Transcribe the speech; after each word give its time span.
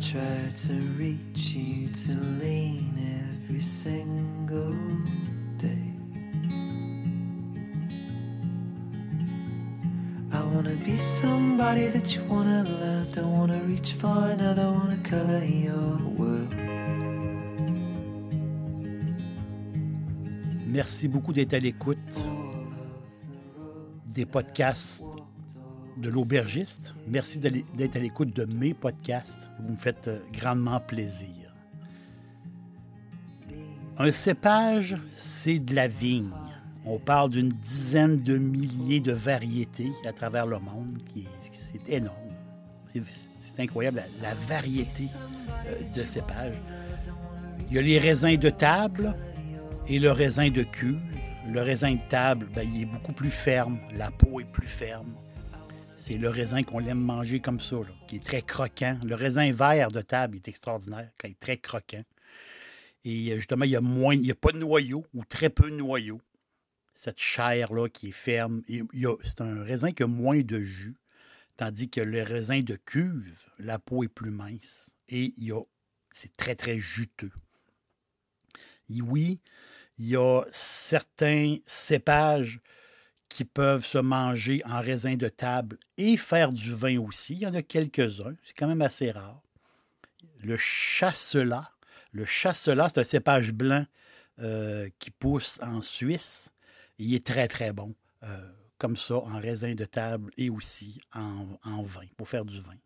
Try 0.00 0.52
to 0.54 0.72
reach 0.96 1.56
you 1.56 1.88
to 1.88 2.12
lean 2.40 2.94
every 3.32 3.60
single 3.60 4.76
day. 5.56 5.92
I 10.30 10.40
wanna 10.54 10.76
be 10.84 10.96
somebody 10.98 11.88
that 11.88 12.14
you 12.14 12.22
wanna 12.28 12.62
love. 12.64 13.12
Don't 13.12 13.38
wanna 13.38 13.60
reach 13.66 13.94
for 13.94 14.30
another, 14.30 14.70
wanna 14.70 14.98
color 15.02 15.42
your 15.42 15.98
world. 16.16 16.54
Merci 20.66 21.08
beaucoup 21.08 21.32
d'être 21.32 21.54
à 21.54 21.58
l'écoute 21.58 22.20
des 24.06 24.26
podcasts 24.26 25.02
de 25.98 26.08
l'aubergiste. 26.08 26.94
Merci 27.08 27.38
d'être 27.40 27.96
à 27.96 27.98
l'écoute 27.98 28.34
de 28.34 28.44
mes 28.44 28.74
podcasts. 28.74 29.50
Vous 29.60 29.72
me 29.72 29.76
faites 29.76 30.08
euh, 30.08 30.20
grandement 30.32 30.80
plaisir. 30.80 31.28
Un 33.98 34.10
cépage, 34.12 34.96
c'est 35.16 35.58
de 35.58 35.74
la 35.74 35.88
vigne. 35.88 36.30
On 36.84 36.98
parle 36.98 37.30
d'une 37.30 37.48
dizaine 37.50 38.22
de 38.22 38.38
milliers 38.38 39.00
de 39.00 39.12
variétés 39.12 39.90
à 40.06 40.12
travers 40.12 40.46
le 40.46 40.58
monde. 40.58 40.98
qui 41.12 41.20
est- 41.20 41.48
C'est 41.52 41.88
énorme. 41.90 42.14
C'est- 42.92 43.60
incroyable, 43.60 44.02
la, 44.22 44.28
la 44.28 44.34
variété 44.48 45.04
euh, 45.66 45.74
de 45.96 46.04
cépages. 46.04 46.60
Il 47.68 47.74
y 47.76 47.78
a 47.78 47.82
les 47.82 47.98
raisins 47.98 48.36
de 48.36 48.50
table, 48.50 49.14
et 49.88 49.98
le 49.98 50.12
raisin 50.12 50.48
de 50.50 50.62
cuve. 50.62 51.00
Le 51.50 51.60
raisin 51.62 51.94
de 51.94 52.00
table, 52.08 52.46
ben, 52.54 52.68
il 52.72 52.82
est 52.82 52.86
beaucoup 52.86 53.12
plus 53.12 53.30
ferme. 53.30 53.78
La 53.96 54.10
peau 54.12 54.38
est 54.38 54.44
plus 54.44 54.66
ferme. 54.68 55.12
C'est 56.00 56.16
le 56.16 56.28
raisin 56.28 56.62
qu'on 56.62 56.86
aime 56.86 57.00
manger 57.00 57.40
comme 57.40 57.58
ça, 57.58 57.78
qui 58.06 58.16
est 58.16 58.24
très 58.24 58.40
croquant. 58.40 59.00
Le 59.04 59.16
raisin 59.16 59.52
vert 59.52 59.90
de 59.90 60.00
table 60.00 60.36
est 60.36 60.46
extraordinaire, 60.46 61.10
quand 61.18 61.26
il 61.26 61.32
est 61.32 61.40
très 61.40 61.56
croquant. 61.56 62.04
Et 63.04 63.32
euh, 63.32 63.36
justement, 63.36 63.64
il 63.64 63.72
y 63.72 63.76
a 63.76 63.80
moins, 63.80 64.14
il 64.14 64.20
n'y 64.20 64.30
a 64.30 64.36
pas 64.36 64.52
de 64.52 64.58
noyau 64.58 65.04
ou 65.12 65.24
très 65.24 65.50
peu 65.50 65.68
de 65.68 65.74
noyau. 65.74 66.20
Cette 66.94 67.18
chair-là 67.18 67.88
qui 67.88 68.10
est 68.10 68.12
ferme. 68.12 68.62
C'est 69.24 69.40
un 69.40 69.64
raisin 69.64 69.90
qui 69.90 70.04
a 70.04 70.06
moins 70.06 70.40
de 70.40 70.60
jus. 70.60 70.96
Tandis 71.56 71.90
que 71.90 72.00
le 72.00 72.22
raisin 72.22 72.60
de 72.60 72.76
cuve, 72.76 73.44
la 73.58 73.80
peau 73.80 74.04
est 74.04 74.08
plus 74.08 74.30
mince. 74.30 74.96
Et 75.08 75.34
c'est 76.12 76.36
très, 76.36 76.54
très 76.54 76.78
juteux. 76.78 77.32
Oui, 78.88 79.40
il 79.98 80.06
y 80.06 80.16
a 80.16 80.42
certains 80.52 81.56
cépages 81.66 82.60
qui 83.28 83.44
peuvent 83.44 83.84
se 83.84 83.98
manger 83.98 84.62
en 84.64 84.80
raisin 84.80 85.16
de 85.16 85.28
table 85.28 85.78
et 85.96 86.16
faire 86.16 86.52
du 86.52 86.74
vin 86.74 86.98
aussi. 86.98 87.34
Il 87.34 87.40
y 87.40 87.46
en 87.46 87.54
a 87.54 87.62
quelques-uns, 87.62 88.34
c'est 88.42 88.56
quand 88.56 88.66
même 88.66 88.82
assez 88.82 89.10
rare. 89.10 89.42
Le 90.42 90.56
chasselas, 90.56 91.70
le 92.12 92.24
chasselas, 92.24 92.90
c'est 92.90 93.00
un 93.00 93.04
cépage 93.04 93.52
blanc 93.52 93.84
euh, 94.40 94.88
qui 94.98 95.10
pousse 95.10 95.58
en 95.62 95.80
Suisse. 95.80 96.52
Il 96.98 97.14
est 97.14 97.26
très, 97.26 97.48
très 97.48 97.72
bon, 97.72 97.94
euh, 98.22 98.50
comme 98.78 98.96
ça, 98.96 99.16
en 99.16 99.38
raisin 99.38 99.74
de 99.74 99.84
table 99.84 100.30
et 100.36 100.50
aussi 100.50 101.00
en, 101.12 101.82
vin, 101.82 102.06
pour 102.16 102.28
faire 102.28 102.44
du 102.44 102.60
vin. 102.60 102.76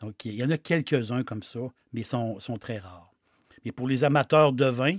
Donc, 0.00 0.24
il 0.24 0.34
y 0.34 0.44
en 0.44 0.50
a 0.50 0.58
quelques-uns 0.58 1.22
comme 1.22 1.42
ça, 1.42 1.60
mais 1.92 2.00
ils 2.00 2.06
sont, 2.06 2.38
sont 2.40 2.58
très 2.58 2.78
rares. 2.78 3.12
Mais 3.64 3.72
pour 3.72 3.88
les 3.88 4.04
amateurs 4.04 4.52
de 4.52 4.66
vin, 4.66 4.98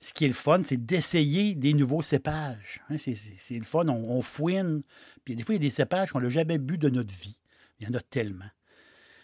ce 0.00 0.14
qui 0.14 0.24
est 0.24 0.28
le 0.28 0.34
fun, 0.34 0.62
c'est 0.62 0.78
d'essayer 0.78 1.54
des 1.54 1.74
nouveaux 1.74 2.00
cépages. 2.00 2.80
Hein, 2.88 2.96
c'est, 2.98 3.58
le 3.58 3.64
fun, 3.64 3.86
on, 3.88 4.22
fouine. 4.22 4.82
Puis 5.24 5.36
des 5.36 5.42
fois, 5.42 5.54
il 5.54 5.62
y 5.62 5.66
a 5.66 5.68
des 5.68 5.74
cépages 5.74 6.12
qu'on 6.12 6.20
n'a 6.20 6.30
jamais 6.30 6.58
bu 6.58 6.78
de 6.78 6.88
notre 6.88 7.14
vie. 7.14 7.38
Il 7.78 7.86
y 7.86 7.90
en 7.90 7.94
a 7.94 8.00
tellement. 8.00 8.50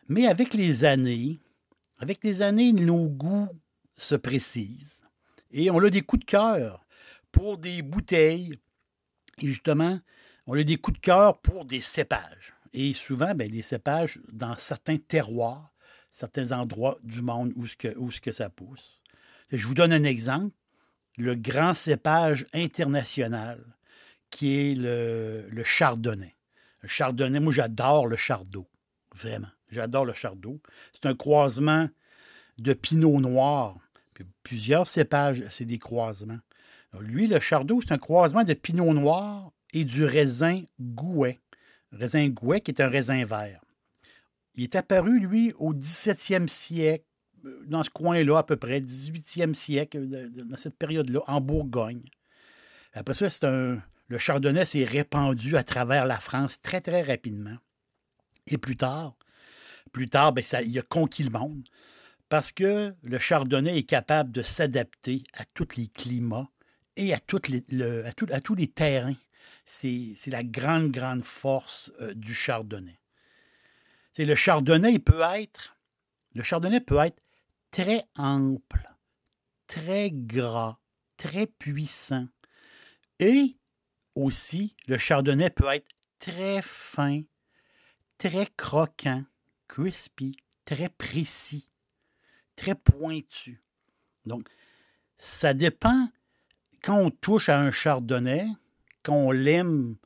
Mais 0.09 0.27
avec 0.27 0.53
les 0.53 0.85
années, 0.85 1.41
avec 1.99 2.23
les 2.23 2.43
années, 2.43 2.73
nos 2.73 3.09
goûts 3.09 3.49
se 3.97 4.15
précisent. 4.15 5.03
Et 5.51 5.71
on 5.71 5.79
a 5.79 5.89
des 5.89 6.03
coups 6.03 6.27
de 6.27 6.31
cœur 6.31 6.85
pour 7.33 7.57
des 7.57 7.81
bouteilles. 7.81 8.59
Et 9.41 9.47
justement, 9.47 9.99
on 10.47 10.59
a 10.59 10.63
des 10.63 10.77
coups 10.77 10.99
de 10.99 11.03
cœur 11.03 11.41
pour 11.41 11.65
des 11.65 11.81
cépages. 11.81 12.55
Et 12.75 12.93
souvent, 12.93 13.35
ben, 13.35 13.51
des 13.51 13.63
cépages 13.63 14.21
dans 14.31 14.55
certains 14.57 14.99
terroirs, 14.99 15.73
certains 16.11 16.53
endroits 16.53 16.99
du 17.03 17.23
monde 17.23 17.55
où, 17.57 17.65
ce 17.67 18.33
ça 18.33 18.51
pousse. 18.51 19.01
Je 19.51 19.67
vous 19.67 19.75
donne 19.75 19.93
un 19.93 20.05
exemple 20.05 20.55
le 21.17 21.35
grand 21.35 21.75
cépage 21.75 22.47
international 22.53 23.65
qui 24.31 24.55
est 24.57 24.75
le, 24.75 25.63
chardonnay. 25.65 26.35
Le 26.81 26.89
chardonnay, 26.89 27.41
moi 27.41 27.53
j'adore 27.53 28.07
le 28.07 28.17
chardot, 28.17 28.69
vraiment. 29.15 29.49
J'adore 29.71 30.05
le 30.05 30.13
chardot. 30.13 30.61
C'est 30.93 31.07
un 31.07 31.15
croisement 31.15 31.89
de 32.59 32.73
pinot 32.73 33.21
noir. 33.21 33.77
Plusieurs 34.43 34.87
cépages, 34.87 35.45
c'est 35.49 35.65
des 35.65 35.79
croisements. 35.79 36.39
Lui, 37.01 37.27
le 37.27 37.41
chardot, 37.41 37.81
c'est 37.81 37.93
un 37.93 37.99
croisement 37.99 38.45
de 38.45 38.55
pinot 38.55 38.95
noir 38.95 39.51
et 39.73 39.85
du 39.85 40.05
raisin 40.05 40.63
gouet. 40.81 41.41
Raisin 41.93 42.29
gouet 42.29 42.61
qui 42.61 42.71
est 42.71 42.81
un 42.81 42.89
raisin 42.89 43.25
vert. 43.25 43.61
Il 44.55 44.63
est 44.63 44.77
apparu, 44.77 45.19
lui, 45.19 45.53
au 45.59 45.75
17e 45.75 46.49
siècle, 46.49 47.05
dans 47.67 47.83
ce 47.83 47.91
coin-là, 47.91 48.39
à 48.39 48.43
peu 48.43 48.57
près, 48.57 48.81
18e 48.81 49.55
siècle, 49.55 50.07
dans 50.31 50.57
cette 50.57 50.77
période-là, 50.77 51.21
en 51.27 51.41
Bourgogne. 51.41 52.03
Après 52.93 53.15
ça, 53.15 53.29
c'est 53.29 53.47
un, 53.47 53.83
le 54.09 54.19
chardonnay 54.19 54.65
s'est 54.65 54.85
répandu 54.85 55.57
à 55.57 55.63
travers 55.63 56.07
la 56.07 56.19
France 56.19 56.61
très, 56.63 56.81
très 56.81 57.03
rapidement. 57.03 57.57
Et 58.47 58.59
plus 58.59 58.77
tard, 58.77 59.17
plus 59.93 60.09
tard, 60.09 60.33
ben, 60.33 60.45
ça, 60.45 60.63
il 60.63 60.79
a 60.79 60.83
conquis 60.83 61.25
le 61.25 61.31
monde 61.31 61.69
parce 62.29 62.53
que 62.53 62.95
le 63.03 63.19
chardonnay 63.19 63.79
est 63.79 63.85
capable 63.85 64.33
de 64.33 64.43
s'adapter 64.43 65.25
à 65.33 65.45
tous 65.45 65.69
les 65.77 65.89
climats 65.89 66.49
et 66.97 67.13
à, 67.13 67.19
toutes 67.19 67.49
les- 67.49 67.63
tous 67.63 68.55
les 68.55 68.69
terrains. 68.69 69.17
C'est 69.65 70.15
la 70.27 70.43
grande, 70.45 70.91
grande 70.91 71.25
force 71.25 71.93
euh, 72.01 72.15
du 72.15 72.35
chardonnay. 72.35 72.99
C'est 74.13 74.25
le 74.25 74.35
chardonnay, 74.35 74.99
peut 74.99 75.21
être, 75.35 75.77
le 76.35 76.43
chardonnay 76.43 76.81
peut 76.81 76.99
être 76.99 77.21
très 77.77 78.05
ample, 78.17 78.91
très 79.67 80.11
gras, 80.11 80.79
très 81.19 81.47
puissant. 81.47 82.27
Et 83.19 83.59
aussi, 84.15 84.75
le 84.87 84.97
chardonnay 84.97 85.51
peut 85.51 85.69
être 85.69 85.87
très 86.19 86.63
fin, 86.63 87.21
très 88.17 88.47
croquant, 88.57 89.27
crispy, 89.69 90.39
très 90.65 90.89
précis, 90.89 91.69
très 92.57 92.75
pointu. 92.75 93.63
Donc, 94.25 94.49
ça 95.19 95.53
dépend. 95.53 96.09
Quand 96.83 96.97
on 96.97 97.11
touche 97.11 97.51
à 97.51 97.61
un 97.61 97.71
chardonnay, 97.71 98.47
quand 99.03 99.17
on 99.17 99.33
l'aime, 99.33 99.97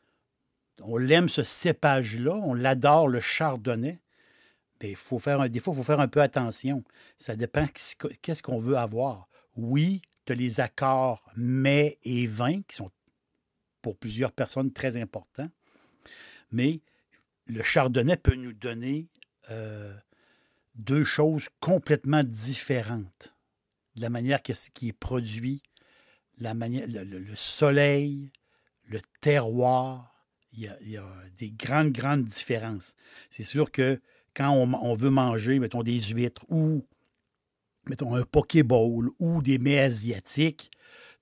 on 0.82 0.96
l'aime 0.96 1.28
ce 1.28 1.44
cépage-là, 1.44 2.34
on 2.34 2.52
l'adore 2.52 3.06
le 3.06 3.20
chardonnay, 3.20 4.00
il 4.88 4.96
faut 4.96 5.18
faire 5.18 5.40
un, 5.40 5.48
des 5.48 5.60
fois, 5.60 5.74
il 5.74 5.76
faut 5.76 5.82
faire 5.82 6.00
un 6.00 6.08
peu 6.08 6.22
attention. 6.22 6.82
Ça 7.18 7.36
dépend 7.36 7.66
qu'est-ce 8.22 8.42
qu'on 8.42 8.58
veut 8.58 8.76
avoir. 8.76 9.28
Oui, 9.56 10.02
tu 10.24 10.32
as 10.32 10.34
les 10.34 10.60
accords 10.60 11.22
mets 11.36 11.98
et 12.02 12.26
vin 12.26 12.62
qui 12.62 12.76
sont 12.76 12.90
pour 13.82 13.96
plusieurs 13.96 14.32
personnes 14.32 14.72
très 14.72 14.96
importants, 14.96 15.48
mais 16.52 16.80
le 17.46 17.62
chardonnay 17.62 18.16
peut 18.16 18.34
nous 18.34 18.52
donner 18.52 19.08
euh, 19.50 19.94
deux 20.74 21.04
choses 21.04 21.48
complètement 21.60 22.22
différentes. 22.22 23.34
La 23.96 24.10
manière 24.10 24.42
qui 24.42 24.88
est 24.88 24.92
produit, 24.92 25.62
la 26.38 26.54
manière, 26.54 26.86
le 26.86 27.36
soleil, 27.36 28.30
le 28.84 29.00
terroir, 29.20 30.10
il 30.52 30.60
y, 30.60 30.68
a, 30.68 30.76
il 30.80 30.90
y 30.90 30.96
a 30.96 31.06
des 31.36 31.50
grandes, 31.50 31.92
grandes 31.92 32.24
différences. 32.24 32.94
C'est 33.30 33.44
sûr 33.44 33.70
que 33.70 34.00
quand 34.34 34.50
on, 34.50 34.94
veut 34.94 35.10
manger, 35.10 35.58
mettons, 35.58 35.82
des 35.82 35.98
huîtres 35.98 36.44
ou 36.48 36.86
mettons, 37.88 38.14
un 38.14 38.22
pokéball 38.22 39.08
ou 39.18 39.42
des 39.42 39.58
mets 39.58 39.80
asiatiques, 39.80 40.70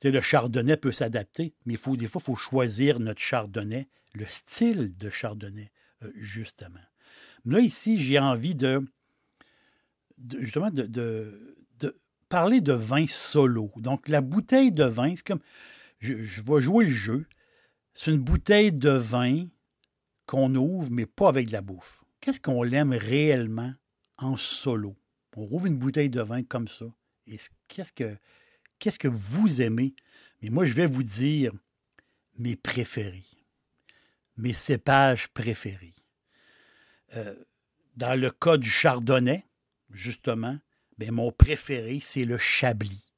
le 0.05 0.21
chardonnay 0.21 0.77
peut 0.77 0.93
s'adapter, 0.93 1.55
mais 1.67 1.77
faut, 1.77 1.97
des 1.97 2.07
fois, 2.07 2.21
il 2.23 2.27
faut 2.27 2.37
choisir 2.37 3.01
notre 3.01 3.21
chardonnay, 3.21 3.89
le 4.15 4.27
style 4.27 4.97
de 4.97 5.11
chardonnay, 5.11 5.71
euh, 6.03 6.13
justement. 6.17 6.81
là, 7.45 7.61
ici, 7.61 8.01
j'ai 8.01 8.19
envie 8.19 8.55
de, 8.55 8.85
justement 10.39 10.71
de, 10.71 10.85
de, 10.87 11.55
parler 12.29 12.61
de 12.61 12.75
vin 12.75 13.07
solo. 13.07 13.73
Donc, 13.77 14.07
la 14.09 14.21
bouteille 14.21 14.71
de 14.71 14.85
vin, 14.85 15.17
c'est 15.17 15.27
comme, 15.27 15.41
je, 15.99 16.23
je 16.23 16.43
vais 16.43 16.61
jouer 16.61 16.85
le 16.85 16.91
jeu, 16.91 17.27
c'est 17.95 18.11
une 18.11 18.21
bouteille 18.21 18.71
de 18.71 18.91
vin 18.91 19.47
qu'on 20.27 20.55
ouvre, 20.55 20.91
mais 20.91 21.07
pas 21.07 21.29
avec 21.29 21.49
de 21.49 21.53
la 21.53 21.63
bouffe. 21.63 22.05
Qu'est-ce 22.21 22.41
qu'on 22.41 22.65
aime 22.65 22.93
réellement 22.93 23.75
en 24.19 24.37
solo? 24.37 24.97
On 25.37 25.45
rouvre 25.45 25.67
une 25.67 25.79
bouteille 25.79 26.11
de 26.11 26.21
vin 26.21 26.43
comme 26.43 26.69
ça. 26.69 26.87
Et 27.27 27.39
qu'est-ce 27.69 27.93
que, 27.93 28.17
qu'est-ce 28.79 28.99
que 28.99 29.09
vous 29.09 29.61
aimez? 29.61 29.95
Mais 30.43 30.51
moi, 30.51 30.65
je 30.65 30.75
vais 30.75 30.87
vous 30.87 31.05
dire 31.05 31.53
mes 32.39 32.57
préférés, 32.57 33.25
mes 34.37 34.53
cépages 34.53 35.29
préférés. 35.29 35.95
Euh, 37.15 37.35
dans 37.97 38.19
le 38.19 38.31
cas 38.31 38.57
du 38.57 38.69
chardonnay, 38.69 39.45
justement, 39.91 40.59
bien, 40.99 41.13
mon 41.13 41.33
préféré, 41.33 42.01
c'est 42.01 42.25
le 42.25 42.39
chablis. 42.39 43.13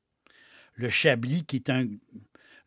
Le 0.74 0.88
chablis 0.88 1.44
qui 1.44 1.62
un. 1.68 1.86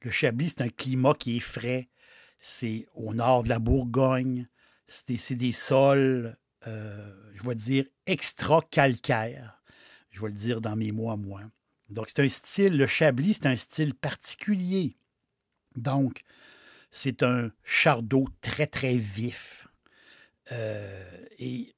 Le 0.01 0.11
chablis, 0.11 0.49
c'est 0.49 0.61
un 0.61 0.69
climat 0.69 1.13
qui 1.13 1.37
est 1.37 1.41
frais. 1.41 1.89
C'est 2.37 2.87
au 2.93 3.13
nord 3.13 3.43
de 3.43 3.49
la 3.49 3.59
Bourgogne. 3.59 4.47
C'est 4.87 5.35
des, 5.35 5.51
sols, 5.51 6.37
euh, 6.67 7.31
je 7.33 7.43
vais 7.43 7.55
dire, 7.55 7.85
extra-calcaires. 8.05 9.61
Je 10.09 10.21
vais 10.21 10.27
le 10.27 10.33
dire 10.33 10.61
dans 10.61 10.75
mes 10.75 10.91
mots 10.91 11.09
à 11.09 11.17
moi. 11.17 11.41
Donc, 11.89 12.07
c'est 12.09 12.23
un 12.23 12.29
style, 12.29 12.77
le 12.77 12.87
Chablis, 12.87 13.35
c'est 13.35 13.47
un 13.47 13.55
style 13.55 13.93
particulier. 13.93 14.97
Donc, 15.75 16.21
c'est 16.91 17.23
un 17.23 17.51
chardot 17.63 18.27
très, 18.41 18.67
très 18.67 18.97
vif. 18.97 19.67
Euh, 20.51 21.25
et 21.39 21.73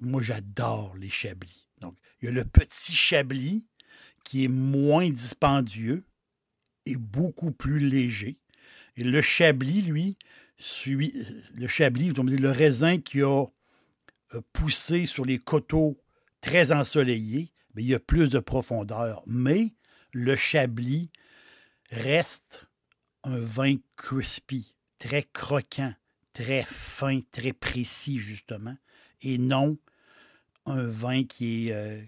moi, 0.00 0.22
j'adore 0.22 0.96
les 0.96 1.10
Chablis. 1.10 1.68
Donc, 1.80 1.96
il 2.20 2.26
y 2.26 2.28
a 2.28 2.32
le 2.32 2.44
petit 2.44 2.94
Chablis 2.94 3.64
qui 4.24 4.44
est 4.44 4.48
moins 4.48 5.10
dispendieux 5.10 6.04
et 6.86 6.96
beaucoup 6.96 7.52
plus 7.52 7.78
léger. 7.78 8.38
Et 8.96 9.04
le 9.04 9.20
Chablis, 9.20 9.82
lui, 9.82 10.16
le 10.58 11.66
Chablis, 11.66 12.12
le 12.12 12.50
raisin 12.50 13.00
qui 13.00 13.22
a 13.22 13.46
euh, 14.34 14.40
poussé 14.52 15.06
sur 15.06 15.24
les 15.24 15.38
coteaux 15.38 16.00
très 16.40 16.72
ensoleillés, 16.72 17.52
mais 17.74 17.82
il 17.82 17.88
y 17.88 17.94
a 17.94 18.00
plus 18.00 18.30
de 18.30 18.38
profondeur. 18.38 19.22
Mais 19.26 19.74
le 20.12 20.36
Chablis 20.36 21.10
reste 21.90 22.66
un 23.24 23.38
vin 23.38 23.76
crispy, 23.96 24.74
très 24.98 25.22
croquant, 25.22 25.94
très 26.32 26.62
fin, 26.62 27.20
très 27.32 27.52
précis, 27.52 28.18
justement, 28.18 28.76
et 29.22 29.38
non 29.38 29.78
un 30.66 30.86
vin 30.86 31.24
qui 31.24 31.68
est, 31.68 31.72
euh, 31.72 32.02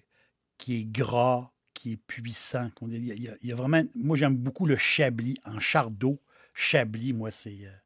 qui 0.58 0.80
est 0.80 0.84
gras, 0.84 1.50
qui 1.74 1.92
est 1.92 1.96
puissant. 1.96 2.70
Il 2.88 3.04
y, 3.04 3.52
a, 3.52 3.54
vraiment. 3.54 3.82
Moi, 3.94 4.16
j'aime 4.16 4.36
beaucoup 4.36 4.66
le 4.66 4.76
Chablis 4.76 5.36
en 5.44 5.60
chardot. 5.60 6.20
Chablis, 6.54 7.12
moi, 7.12 7.30
c'est. 7.30 7.66
Euh, 7.66 7.70
euh, 7.70 7.85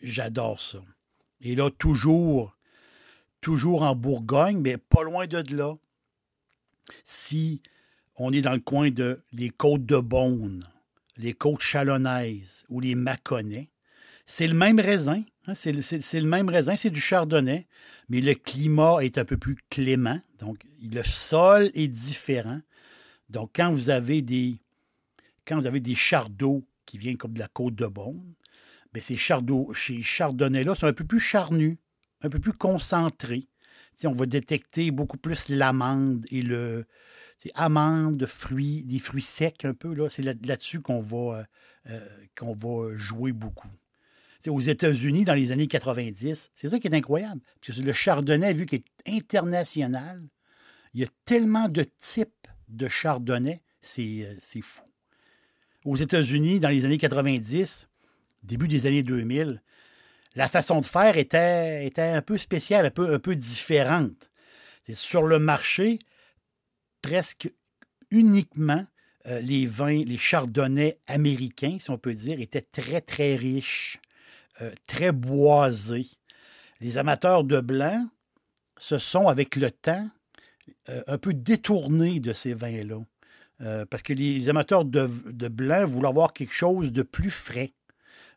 j'adore 0.00 0.60
ça. 0.60 0.78
Et 1.40 1.54
là, 1.54 1.70
toujours, 1.70 2.56
toujours 3.40 3.82
en 3.82 3.94
Bourgogne, 3.94 4.58
mais 4.58 4.76
pas 4.76 5.02
loin 5.02 5.26
de 5.26 5.56
là 5.56 5.74
si 7.04 7.60
on 8.16 8.32
est 8.32 8.40
dans 8.40 8.54
le 8.54 8.60
coin 8.60 8.90
de 8.90 9.22
les 9.32 9.50
côtes 9.50 9.86
de 9.86 9.98
Beaune, 9.98 10.66
les 11.16 11.34
côtes 11.34 11.60
chalonnaises 11.60 12.64
ou 12.68 12.80
les 12.80 12.94
Mâconnais, 12.94 13.70
c'est 14.26 14.46
le 14.46 14.54
même 14.54 14.80
raisin. 14.80 15.22
Hein, 15.46 15.54
c'est 15.54 15.72
le, 15.72 16.28
même 16.28 16.48
raisin, 16.48 16.76
c'est 16.76 16.90
du 16.90 17.00
chardonnay, 17.00 17.66
mais 18.08 18.20
le 18.20 18.34
climat 18.34 18.98
est 19.00 19.16
un 19.16 19.24
peu 19.24 19.38
plus 19.38 19.56
clément. 19.70 20.20
Donc, 20.40 20.58
le 20.82 21.02
sol 21.02 21.70
est 21.74 21.88
différent. 21.88 22.60
Donc, 23.30 23.50
quand 23.56 23.72
vous 23.72 23.88
avez 23.88 24.20
des, 24.20 24.58
quand 25.46 25.56
vous 25.56 25.66
avez 25.66 25.80
des 25.80 25.94
chardots 25.94 26.64
qui 26.84 26.98
viennent 26.98 27.16
comme 27.16 27.32
de 27.32 27.38
la 27.38 27.48
côte 27.48 27.74
de 27.74 27.86
Beaune, 27.86 28.34
bien, 28.92 29.02
ces, 29.02 29.16
ces 29.16 30.02
chardonnays-là 30.02 30.74
sont 30.74 30.86
un 30.86 30.92
peu 30.92 31.04
plus 31.04 31.20
charnus, 31.20 31.76
un 32.22 32.28
peu 32.28 32.38
plus 32.38 32.52
concentrés 32.52 33.48
on 34.06 34.12
va 34.12 34.26
détecter 34.26 34.90
beaucoup 34.90 35.18
plus 35.18 35.48
l'amande 35.48 36.24
et 36.30 36.42
le. 36.42 36.86
Amande, 37.54 38.26
fruits, 38.26 38.84
des 38.84 38.98
fruits 38.98 39.22
secs 39.22 39.64
un 39.64 39.72
peu. 39.72 39.94
Là, 39.94 40.08
c'est 40.08 40.22
là-dessus 40.22 40.80
qu'on 40.80 41.00
va, 41.00 41.16
euh, 41.38 41.44
euh, 41.90 42.26
qu'on 42.36 42.52
va 42.52 42.96
jouer 42.96 43.30
beaucoup. 43.30 43.68
aux 44.48 44.60
États-Unis, 44.60 45.24
dans 45.24 45.34
les 45.34 45.52
années 45.52 45.68
90, 45.68 46.50
c'est 46.52 46.68
ça 46.68 46.80
qui 46.80 46.88
est 46.88 46.94
incroyable. 46.94 47.40
Le 47.78 47.92
chardonnay, 47.92 48.54
vu 48.54 48.66
qu'il 48.66 48.80
est 48.80 49.16
international, 49.16 50.20
il 50.94 51.00
y 51.02 51.04
a 51.04 51.08
tellement 51.24 51.68
de 51.68 51.84
types 52.00 52.48
de 52.66 52.88
chardonnay, 52.88 53.62
c'est, 53.80 54.24
euh, 54.24 54.34
c'est 54.40 54.62
fou. 54.62 54.82
Aux 55.84 55.96
États-Unis, 55.96 56.58
dans 56.58 56.70
les 56.70 56.84
années 56.84 56.98
90, 56.98 57.87
début 58.42 58.68
des 58.68 58.86
années 58.86 59.02
2000, 59.02 59.62
la 60.34 60.48
façon 60.48 60.80
de 60.80 60.84
faire 60.84 61.16
était, 61.16 61.90
un 61.98 62.22
peu 62.22 62.36
spéciale, 62.36 62.86
un 62.86 63.18
peu, 63.18 63.34
différente. 63.34 64.30
Sur 64.92 65.22
le 65.22 65.38
marché, 65.38 65.98
presque 67.02 67.52
uniquement 68.10 68.86
euh, 69.26 69.40
les 69.40 69.66
vins, 69.66 70.04
les 70.04 70.16
chardonnays 70.16 70.98
américains, 71.06 71.76
si 71.78 71.90
on 71.90 71.98
peut 71.98 72.14
dire, 72.14 72.40
étaient 72.40 72.62
très, 72.62 73.00
très 73.00 73.36
riches, 73.36 73.98
euh, 74.62 74.72
très 74.86 75.12
boisés. 75.12 76.06
Les 76.80 76.96
amateurs 76.96 77.44
de 77.44 77.60
blanc 77.60 78.08
se 78.78 78.98
sont, 78.98 79.26
avec 79.26 79.56
le 79.56 79.70
temps, 79.70 80.08
euh, 80.88 81.02
un 81.06 81.18
peu 81.18 81.34
détournés 81.34 82.20
de 82.20 82.32
ces 82.32 82.54
vins-là. 82.54 83.00
parce 83.90 84.04
que 84.04 84.12
les 84.12 84.48
amateurs 84.48 84.84
de, 84.84 85.10
de 85.26 85.48
blanc 85.48 85.84
voulaient 85.84 86.08
avoir 86.08 86.32
quelque 86.32 86.54
chose 86.54 86.92
de 86.92 87.02
plus 87.02 87.32
frais, 87.32 87.72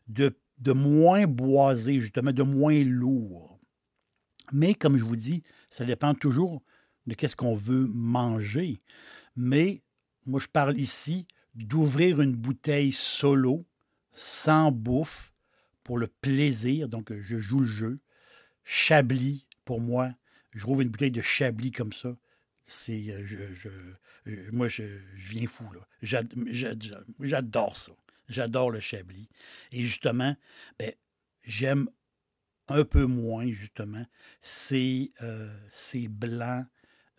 de 0.08 0.72
moins 0.72 1.26
boisé, 1.26 1.98
justement, 2.00 2.32
de 2.32 2.42
moins 2.42 2.82
lourd. 2.84 3.60
Mais 4.52 4.74
comme 4.74 4.96
je 4.96 5.04
vous 5.04 5.16
dis, 5.16 5.42
ça 5.70 5.84
dépend 5.84 6.14
toujours 6.14 6.62
de 7.06 7.14
qu'est-ce 7.14 7.36
qu'on 7.36 7.54
veut 7.54 7.86
manger. 7.86 8.80
Mais 9.36 9.82
moi, 10.26 10.40
je 10.40 10.48
parle 10.48 10.78
ici 10.78 11.26
d'ouvrir 11.54 12.20
une 12.20 12.34
bouteille 12.34 12.92
solo, 12.92 13.66
sans 14.12 14.70
bouffe, 14.70 15.32
pour 15.84 15.98
le 15.98 16.06
plaisir. 16.06 16.88
Donc, 16.88 17.12
je 17.12 17.40
joue 17.40 17.60
le 17.60 17.66
jeu. 17.66 18.00
Chablis, 18.64 19.46
pour 19.64 19.80
moi, 19.80 20.10
je 20.52 20.66
rouvre 20.66 20.82
une 20.82 20.90
bouteille 20.90 21.10
de 21.10 21.22
Chablis 21.22 21.72
comme 21.72 21.92
ça. 21.92 22.16
C'est, 22.62 23.10
euh, 23.10 23.26
euh, 24.28 24.48
moi, 24.52 24.68
je, 24.68 24.84
viens 25.14 25.48
fou. 25.48 25.64
Là. 25.72 25.80
J'adore 27.20 27.76
ça. 27.76 27.92
J'adore 28.32 28.70
le 28.70 28.80
Chablis. 28.80 29.28
Et 29.70 29.84
justement, 29.84 30.36
ben, 30.78 30.92
j'aime 31.42 31.88
un 32.68 32.84
peu 32.84 33.04
moins, 33.04 33.46
justement, 33.46 34.04
ces, 34.40 35.12
euh, 35.22 35.54
ces 35.70 36.08
blancs, 36.08 36.66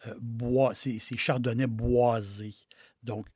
euh, 0.08 0.16
bois, 0.20 0.74
ces, 0.74 1.00
chardonnays 1.18 1.68
boisés. 1.68 2.56
Donc, 3.04 3.28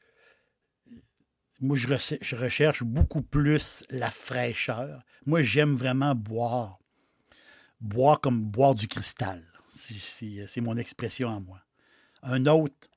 moi, 1.60 1.75
je, 1.75 1.88
je, 2.22 2.36
recherche 2.36 2.84
beaucoup 2.84 3.22
plus 3.22 3.84
la 3.89 4.12
fraîcheur. 4.12 5.03
Moi, 5.25 5.41
j'aime 5.41 5.74
vraiment 5.75 6.15
boire. 6.15 6.79
Boire 7.79 8.19
comme 8.22 8.43
boire 8.43 8.75
du 8.75 8.88
cristal. 8.88 9.43
C'est 9.69 10.62
mon 10.62 10.77
expression 10.77 11.36
à 11.36 11.39
moi. 11.39 11.62
Un 12.24 12.46
autre, 12.48 12.89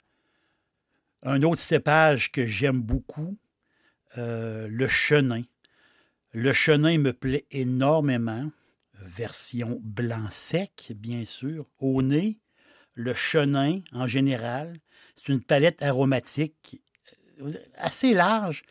un 1.22 1.42
autre 1.42 1.60
cépage 1.60 2.32
que 2.32 2.46
j'aime 2.46 2.80
beaucoup, 2.80 3.38
euh, 4.19 4.69
le 4.69 4.88
chenin. 4.88 5.43
Le 6.33 6.52
chenin 6.52 6.99
me 6.99 7.12
plaît 7.12 7.47
énormément. 7.50 8.50
Version 8.95 9.81
blanc 9.83 10.29
sec, 10.31 10.93
bien 10.95 11.25
sûr. 11.25 11.67
Au 11.79 12.02
nez, 12.02 12.38
le 12.95 13.14
chenin, 13.14 13.81
en 13.93 14.07
général, 14.07 14.76
c'est 15.14 15.33
une 15.33 15.43
palette 15.43 15.83
aromatique 15.83 16.81
euh, 17.40 17.50
assez 17.76 18.12
large. 18.14 18.62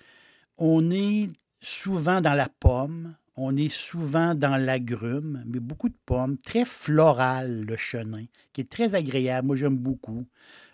On 0.58 0.92
est 0.92 1.30
souvent 1.62 2.22
dans 2.22 2.34
la 2.34 2.48
pomme, 2.48 3.16
on 3.36 3.56
est 3.56 3.70
souvent 3.70 4.36
dans 4.36 4.58
l'agrume, 4.58 5.44
mais 5.46 5.60
beaucoup 5.60 5.90
de 5.90 5.98
pommes, 6.06 6.38
très 6.38 6.66
floral 6.66 7.64
le 7.66 7.76
chenin, 7.76 8.26
qui 8.54 8.62
est 8.62 8.70
très 8.70 8.96
agréable. 8.96 9.48
Moi, 9.48 9.56
j'aime 9.56 9.78
beaucoup. 9.78 10.28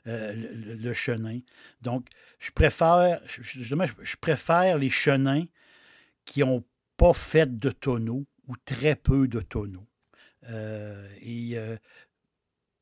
Euh, 0.07 0.33
le, 0.79 0.93
chenin. 0.93 1.39
Donc, 1.81 2.09
je 2.37 2.51
préfère, 2.51 3.21
je, 3.25 4.15
préfère 4.17 4.77
les 4.77 4.89
chenins 4.89 5.45
qui 6.25 6.41
n'ont 6.41 6.63
pas 6.95 7.13
fait 7.13 7.57
de 7.57 7.71
tonneaux 7.71 8.27
ou 8.47 8.55
très 8.65 8.95
peu 8.95 9.27
de 9.27 9.41
tonneaux. 9.41 9.87
Euh, 10.47 11.09
et 11.21 11.57
euh, 11.57 11.75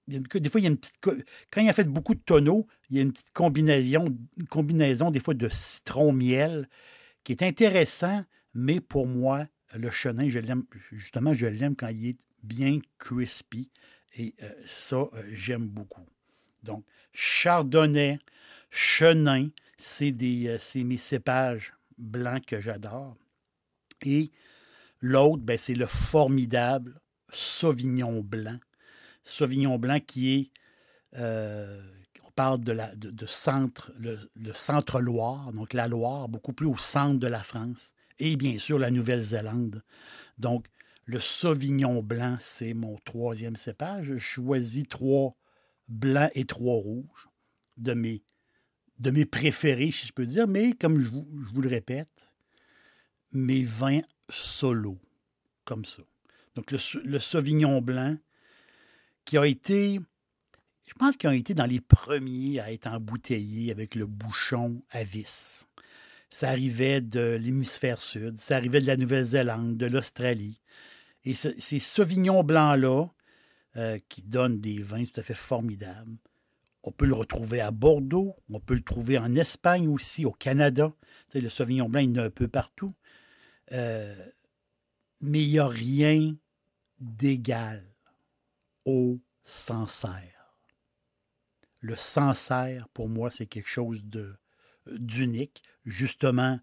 des 0.08 0.50
fois, 0.50 0.60
il 0.60 0.66
y 0.66 0.68
a 0.68 0.70
une 0.72 0.78
petite. 0.78 1.00
Quand 1.02 1.62
il 1.62 1.70
a 1.70 1.74
fait 1.74 1.88
beaucoup 1.88 2.14
de 2.14 2.20
tonneaux, 2.20 2.68
il 2.90 2.98
y 2.98 3.00
a 3.00 3.04
une 3.04 3.14
petite 3.14 3.32
combinaison, 3.32 5.10
des 5.10 5.22
fois 5.22 5.34
de 5.34 5.48
citron-miel 5.48 6.68
qui 7.24 7.32
est 7.32 7.42
intéressant, 7.42 8.26
mais 8.54 8.82
pour 8.82 9.08
moi, 9.08 9.48
le 9.74 9.90
chenin, 9.92 10.28
je 10.28 10.40
l'aime, 10.40 10.66
justement, 10.92 11.34
je 11.34 11.46
l'aime 11.46 11.78
quand 11.78 11.88
il 11.88 12.10
est 12.10 12.18
bien 12.44 12.80
crispy. 12.98 13.72
Et 14.18 14.36
ça, 14.66 15.10
j'aime 15.32 15.68
beaucoup. 15.68 16.06
Donc, 16.64 16.86
chardonnay, 17.14 18.20
chenin, 18.70 19.50
euh, 20.02 20.58
c'est 20.60 20.84
mes 20.84 20.98
cépages 20.98 21.74
blancs 21.98 22.46
que 22.46 22.60
j'adore. 22.60 23.16
Et 24.02 24.32
l'autre, 25.02 25.44
ben, 25.44 25.58
c'est 25.58 25.76
le 25.76 25.86
formidable 25.86 27.00
Sauvignon 27.30 28.22
blanc. 28.22 28.60
Sauvignon 29.24 29.78
blanc 29.78 30.00
qui 30.00 30.34
est, 30.34 30.52
on 31.16 32.32
parle 32.36 32.62
de, 32.62 33.26
centre, 33.26 33.92
le, 33.98 34.18
le 34.36 34.54
centre-Loire, 34.54 35.54
donc 35.54 35.74
la 35.74 35.88
Loire, 35.88 36.28
beaucoup 36.28 36.54
plus 36.54 36.68
au 36.68 36.78
centre 36.78 37.20
de 37.20 37.28
la 37.28 37.40
France, 37.40 37.94
et 38.20 38.36
bien 38.36 38.58
sûr 38.58 38.80
la 38.80 38.92
Nouvelle-Zélande. 38.92 39.84
Donc, 40.38 40.68
le 41.06 41.20
Sauvignon 41.20 42.02
blanc, 42.02 42.38
c'est 42.40 42.74
mon 42.74 42.98
troisième 43.04 43.56
cépage. 43.56 44.06
Je 44.06 44.18
choisis 44.18 44.88
trois 44.88 45.36
blancs 45.88 46.32
et 46.36 46.46
trois 46.46 46.76
rouges 46.76 47.30
de 47.78 47.94
mes, 47.94 48.24
de 49.00 49.12
mes 49.12 49.26
préférés, 49.26 49.92
si 49.92 50.08
je 50.08 50.14
peux 50.14 50.26
dire, 50.26 50.48
mais 50.48 50.74
comme 50.74 51.00
je 51.00 51.10
vous, 51.10 51.62
le 51.62 51.70
répète, 51.70 52.32
mes 53.32 53.64
vins 53.64 54.02
solo, 54.30 55.00
comme 55.66 55.86
ça. 55.86 56.04
Donc 56.56 56.72
le, 56.72 56.78
le 57.04 57.20
Sauvignon 57.20 57.82
blanc, 57.82 58.18
qui 59.26 59.38
a 59.38 59.46
été, 59.46 60.00
je 60.86 60.94
pense 60.94 61.18
qu'ils 61.18 61.30
ont 61.30 61.34
été 61.34 61.54
dans 61.54 61.66
les 61.66 61.82
premiers 61.82 62.60
à 62.60 62.72
être 62.72 62.88
embouteillés 62.88 63.72
avec 63.72 63.96
le 63.96 64.06
bouchon 64.06 64.84
à 64.92 65.04
vis. 65.04 65.68
Ça 66.30 66.50
arrivait 66.50 67.02
de 67.02 67.38
l'hémisphère 67.40 68.02
sud, 68.02 68.38
ça 68.38 68.56
arrivait 68.56 68.82
de 68.82 68.88
la 68.88 68.98
Nouvelle-Zélande, 68.98 69.78
de 69.78 69.86
l'Australie. 69.86 70.60
Et 71.26 71.34
ces 71.36 71.80
Sauvignons 71.80 72.44
blancs-là, 72.44 73.08
euh, 73.78 73.98
qui 74.10 74.24
donnent 74.24 74.60
des 74.60 74.82
vins 74.82 75.04
tout 75.04 75.20
à 75.20 75.24
fait 75.24 75.34
formidables, 75.34 76.18
on 76.84 76.92
peut 76.92 77.06
le 77.06 77.14
retrouver 77.14 77.62
à 77.62 77.72
Bordeaux, 77.72 78.36
on 78.50 78.60
peut 78.60 78.74
le 78.74 78.82
trouver 78.82 79.18
en 79.18 79.34
Espagne 79.36 79.88
aussi, 79.88 80.26
au 80.26 80.32
Canada. 80.32 80.94
Le 81.34 81.50
Sauvignon 81.50 81.90
blanc, 81.90 82.02
il 82.02 82.16
y 82.16 82.20
un 82.20 82.30
peu 82.30 82.48
partout. 82.48 82.94
Euh, 83.72 84.16
mais 85.22 85.42
il 85.42 85.50
n'y 85.50 85.60
a 85.60 85.68
rien 85.68 86.36
d'égal 87.00 87.84
au 88.86 89.20
Sancerre. 89.44 90.54
Le 91.80 91.96
Sancerre, 91.96 92.90
pour 92.90 93.08
moi, 93.08 93.30
c'est 93.30 93.46
quelque 93.46 93.70
chose 93.70 94.04
de, 94.04 94.36
d'unique. 94.88 95.64
Justement, 95.86 96.60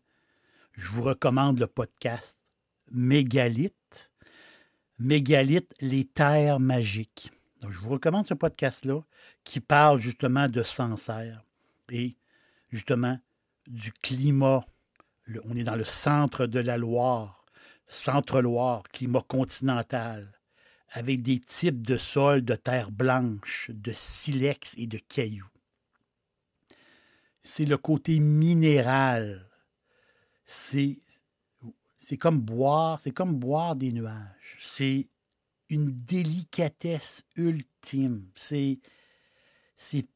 je 0.73 0.89
vous 0.91 1.03
recommande 1.03 1.59
le 1.59 1.67
podcast 1.67 2.43
Mégalith. 2.91 4.10
Mégalith, 5.01 5.75
les 5.81 6.05
terres 6.05 6.61
magiques. 6.61 7.33
Je 7.69 7.79
vous 7.79 7.91
recommande 7.91 8.27
ce 8.27 8.35
podcast-là 8.35 9.01
qui 9.43 9.61
parle 9.61 9.99
justement 9.99 10.47
de 10.47 10.63
Sancerre 10.63 11.45
et 11.91 12.17
justement 12.71 13.19
du 13.67 13.93
climat. 13.93 14.65
on 15.45 15.57
est 15.57 15.65
dans 15.65 15.77
le 15.77 15.85
centre 15.85 16.47
de 16.47 16.61
la 16.61 16.79
Loire, 16.79 17.45
centre-Loire, 17.87 18.85
climat 18.93 19.25
continental, 19.27 20.39
avec 20.91 21.23
des 21.23 21.41
types 21.41 21.85
de 21.85 21.97
sols 21.97 22.45
de 22.45 22.55
terre 22.55 22.91
blanche, 22.91 23.71
de 23.75 23.93
silex 23.93 24.75
et 24.77 24.87
de 24.87 24.99
cailloux 24.99 25.51
c'est 27.43 27.65
le 27.65 27.79
côté 27.79 28.21
minéral. 28.21 29.47
C'est, 30.45 30.99
c'est 32.01 32.17
comme 32.17 32.41
boire, 32.41 33.01
c'est 33.01 33.13
comme 33.13 33.39
boire 33.39 33.77
des 33.77 33.93
nuages. 33.93 34.59
C'est 34.61 35.09
une 35.69 35.91
délicatesse 35.91 37.25
ultime. 37.37 38.29
C'est, 38.35 38.81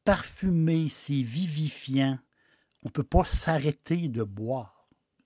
parfumé, 0.03 0.89
c'est 0.89 1.21
vivifiant. 1.21 2.19
On 2.83 2.89
ne 2.89 2.91
peut 2.91 3.03
pas 3.03 3.23
s'arrêter 3.23 4.09
de 4.09 4.23
boire. 4.23 4.73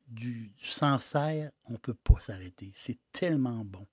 Du, 0.07 0.49
du 0.57 0.65
Sancerre, 0.65 1.51
on 1.65 1.73
ne 1.73 1.77
peut 1.77 1.93
pas 1.93 2.19
s'arrêter. 2.19 2.71
C'est 2.73 2.97
tellement 3.11 3.63
bon. 3.63 3.85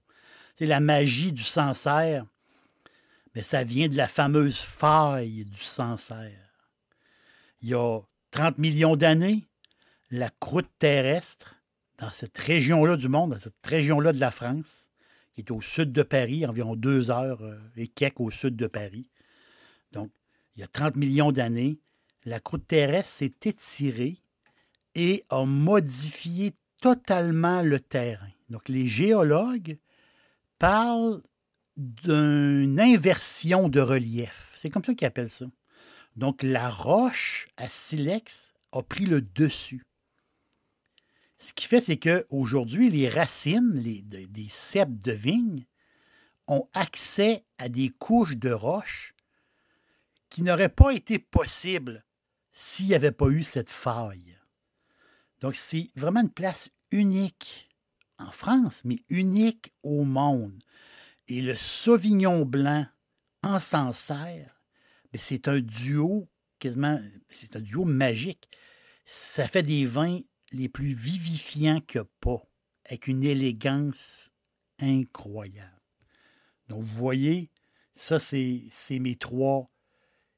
C'est 0.55 0.65
la 0.67 0.81
magie 0.81 1.33
du 1.33 1.43
Sancerre. 1.43 2.27
Mais 3.35 3.43
ça 3.43 3.65
vient 3.65 3.89
de 3.89 3.97
la 3.97 4.09
fameuse 4.09 4.61
faille 4.61 5.45
du 5.45 5.63
Sancerre 5.63 6.47
il 7.67 7.71
y 7.71 7.75
a 7.75 8.01
30 8.31 8.59
millions 8.59 8.97
d'années, 8.97 9.45
la 10.11 10.31
croûte 10.41 10.71
terrestre 10.79 11.57
dans 11.99 12.11
cette 12.11 12.39
région-là 12.39 12.97
du 12.97 13.09
monde, 13.09 13.31
dans 13.31 13.39
cette 13.39 13.65
région-là 13.65 14.13
de 14.13 14.21
la 14.21 14.31
France, 14.31 14.91
qui 15.35 15.41
est 15.41 15.51
au 15.51 15.61
sud 15.61 15.93
de 15.93 16.03
Paris, 16.03 16.47
environ 16.47 16.77
deux 16.77 17.11
heures 17.11 17.43
euh, 17.43 17.59
et 17.77 17.89
quelques 17.89 18.21
au 18.21 18.31
sud 18.31 18.57
de 18.57 18.67
Paris. 18.67 19.11
Donc, 19.93 20.11
il 20.55 20.61
y 20.61 20.63
a 20.63 20.69
30 20.69 20.97
millions 20.97 21.33
d'années, 21.33 21.79
la 22.25 22.41
croûte 22.41 22.67
terrestre 22.67 23.11
s'est 23.11 23.35
étirée 23.45 24.17
et 24.95 25.25
a 25.29 25.45
modifié 25.45 26.55
totalement 26.81 27.63
le 27.63 27.81
terrain. 27.81 28.31
Donc, 28.49 28.69
les 28.69 28.87
géologues 28.87 29.79
parlent 30.59 31.23
d'une 31.77 32.81
inversion 32.81 33.69
de 33.69 33.81
relief. 33.81 34.53
C'est 34.55 34.71
comme 34.71 34.85
ça 34.85 34.95
qu'ils 34.95 35.07
appellent 35.07 35.31
ça. 35.31 35.47
Donc, 36.17 36.43
la 36.43 36.71
roche 36.71 37.49
à 37.57 37.69
silex 37.69 38.55
a 38.73 38.83
pris 38.83 39.05
le 39.05 39.21
dessus. 39.21 39.85
Ce 41.39 41.53
qui 41.53 41.67
fait, 41.67 41.81
c'est 41.81 41.99
qu'aujourd'hui, 41.99 42.91
les 42.91 43.09
racines 43.09 43.83
des 43.83 44.49
cèpes 44.49 44.99
de 44.99 45.13
vigne 45.13 45.67
ont 46.47 46.69
accès 46.73 47.45
à 47.59 47.69
des 47.69 47.91
couches 47.91 48.37
de 48.37 48.51
roche 48.51 49.15
qui 50.31 50.43
n'auraient 50.43 50.69
pas 50.69 50.91
été 50.91 51.19
possibles 51.19 52.05
s'il 52.53 52.87
n'y 52.87 52.95
avait 52.95 53.13
pas 53.13 53.29
eu 53.29 53.43
cette 53.43 53.69
faille. 53.69 54.39
Donc, 55.41 55.55
c'est 55.55 55.91
vraiment 55.95 56.21
une 56.21 56.31
place 56.31 56.71
unique 56.91 57.69
en 58.19 58.31
France, 58.31 58.83
mais 58.85 58.99
unique 59.11 59.73
au 59.83 60.05
monde. 60.05 60.63
Et 61.29 61.43
le 61.43 61.55
Sauvignon 61.55 62.47
blanc 62.47 62.87
en 63.43 63.59
Sancerre 63.59 64.57
c'est 65.19 65.49
un 65.49 65.61
duo 65.61 66.29
quasiment, 66.59 67.01
c'est 67.29 67.57
un 67.57 67.61
duo 67.61 67.85
magique. 67.85 68.49
Ça 69.05 69.47
fait 69.47 69.63
des 69.63 69.87
vins 69.87 70.21
les 70.53 70.69
plus 70.69 70.95
vivifiants 70.95 71.81
que 71.81 72.01
pas, 72.21 72.43
avec 72.85 73.07
une 73.09 73.25
élégance 73.25 74.31
incroyable. 74.79 75.71
Donc, 76.69 76.83
vous 76.83 76.97
voyez, 76.97 77.51
ça, 77.95 78.19
c'est 78.19 78.71
mes 78.99 79.17
trois 79.17 79.71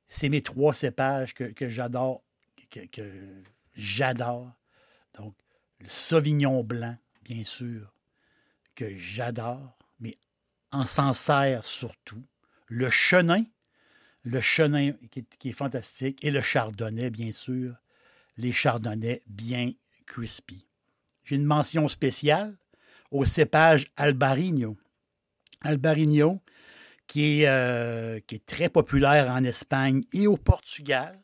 c'est 0.08 0.30
mes 0.30 0.42
trois 0.42 0.74
cépages 0.74 1.34
que, 1.34 1.68
j'adore, 1.68 2.24
que, 2.70 3.42
j'adore. 3.74 4.52
Donc, 5.14 5.34
le 5.80 5.88
Sauvignon 5.88 6.64
blanc, 6.64 6.96
bien 7.22 7.44
sûr, 7.44 7.92
que 8.74 8.96
j'adore, 8.96 9.76
mais 10.00 10.14
en 10.72 10.86
Sancerre 10.86 11.64
surtout. 11.64 12.24
Le 12.66 12.90
Chenin, 12.90 13.44
le 14.22 14.40
chenin 14.40 14.92
qui 15.10 15.48
est, 15.48 15.52
fantastique 15.52 16.22
et 16.24 16.30
le 16.30 16.42
chardonnay, 16.42 17.10
bien 17.10 17.32
sûr. 17.32 17.76
Les 18.36 18.52
chardonnays 18.52 19.22
bien 19.26 19.72
crispy. 20.08 20.66
J'ai 21.24 21.36
une 21.36 21.44
mention 21.44 21.86
spéciale 21.86 22.56
au 23.10 23.24
cépage 23.24 23.86
Albarino. 23.96 24.76
Albarino, 25.60 26.40
qui 27.06 27.42
est, 27.42 27.48
euh, 27.48 28.20
qui 28.26 28.36
est 28.36 28.46
très 28.46 28.68
populaire 28.68 29.28
en 29.30 29.44
Espagne 29.44 30.04
et 30.12 30.26
au 30.26 30.36
Portugal. 30.36 31.20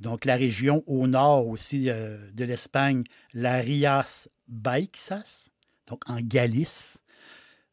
Donc, 0.00 0.24
la 0.24 0.36
région 0.36 0.82
au 0.86 1.06
nord 1.06 1.46
aussi 1.46 1.88
euh, 1.88 2.30
de 2.32 2.44
l'Espagne, 2.44 3.04
la 3.32 3.58
Rias 3.58 4.28
Baixas, 4.48 5.50
donc 5.86 6.02
en 6.08 6.20
Galice. 6.20 6.98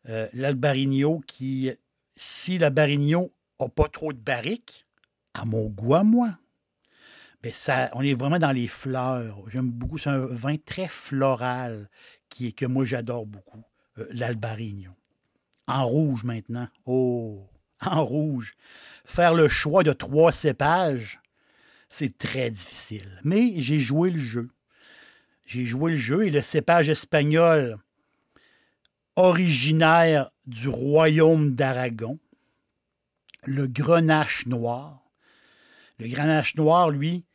Euh, 0.10 0.28
L'Albarino 0.34 1.20
qui, 1.28 1.72
si 2.16 2.58
l'Albarino 2.58 3.32
pas 3.70 3.88
trop 3.88 4.14
de 4.14 4.18
barriques, 4.18 4.86
à 5.34 5.46
mon 5.46 5.68
goût 5.68 5.96
à 5.96 6.04
moi. 6.04 6.38
Ça, 7.52 7.90
on 7.94 8.02
est 8.02 8.14
vraiment 8.14 8.38
dans 8.38 8.52
les 8.52 8.68
fleurs. 8.68 9.40
J'aime 9.48 9.70
beaucoup. 9.70 9.98
C'est 9.98 10.10
un 10.10 10.26
vin 10.26 10.58
très 10.58 10.88
floral 10.88 11.90
qui 12.30 12.48
est, 12.48 12.52
que 12.52 12.66
moi 12.66 12.86
j'adore 12.86 13.26
beaucoup. 13.26 13.64
Euh, 13.98 14.08
L'Albarino. 14.12 14.92
En 15.68 15.86
rouge 15.86 16.24
maintenant. 16.24 16.68
Oh, 16.86 17.50
en 17.82 18.06
rouge. 18.06 18.56
Faire 19.06 19.34
le 19.34 19.48
choix 19.48 19.84
de 19.84 19.94
trois 19.94 20.32
cépages, 20.32 21.20
c'est 21.90 22.18
très 22.18 22.52
difficile. 22.52 23.20
Mais 23.24 23.56
j'ai 23.58 23.80
joué 23.80 24.12
le 24.12 24.20
jeu. 24.20 24.50
J'ai 25.46 25.66
joué 25.66 25.92
le 25.92 25.98
jeu 25.98 26.26
et 26.26 26.30
le 26.30 26.42
cépage 26.42 26.90
espagnol 26.90 27.80
originaire 29.16 30.32
du 30.46 30.70
royaume 30.70 31.54
d'Aragon, 31.54 32.20
le 33.44 33.68
grenache 33.68 34.46
noir. 34.46 35.04
Le 35.98 36.08
grenache 36.08 36.56
noir, 36.56 36.90
lui, 36.90 37.26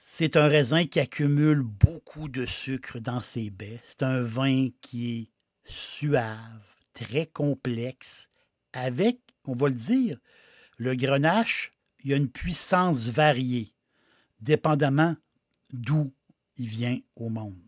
c'est 0.00 0.36
un 0.36 0.46
raisin 0.46 0.86
qui 0.86 1.00
accumule 1.00 1.60
beaucoup 1.60 2.28
de 2.28 2.46
sucre 2.46 3.00
dans 3.00 3.20
ses 3.20 3.50
baies. 3.50 3.80
C'est 3.82 4.04
un 4.04 4.22
vin 4.22 4.68
qui 4.80 5.18
est 5.18 5.28
suave, 5.64 6.62
très 6.94 7.26
complexe, 7.26 8.30
avec, 8.72 9.18
on 9.44 9.54
va 9.54 9.68
le 9.68 9.74
dire, 9.74 10.18
le 10.76 10.94
grenache, 10.94 11.72
il 12.04 12.10
y 12.10 12.14
a 12.14 12.16
une 12.16 12.30
puissance 12.30 13.08
variée, 13.08 13.74
dépendamment 14.40 15.16
d'où 15.72 16.14
il 16.56 16.68
vient 16.68 16.98
au 17.16 17.28
monde. 17.28 17.58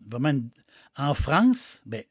En 0.96 1.14
France, 1.14 1.82
ben, 1.84 2.04